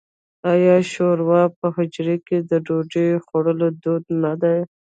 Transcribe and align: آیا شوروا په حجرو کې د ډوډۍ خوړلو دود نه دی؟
آیا 0.51 0.75
شوروا 0.93 1.41
په 1.57 1.65
حجرو 1.75 2.17
کې 2.27 2.37
د 2.49 2.51
ډوډۍ 2.65 3.09
خوړلو 3.25 3.67
دود 3.83 4.03
نه 4.23 4.33
دی؟ 4.41 4.59